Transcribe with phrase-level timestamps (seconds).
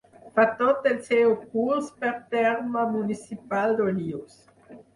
[0.37, 4.45] Fa tot el seu curs per terme municipal d'Olius.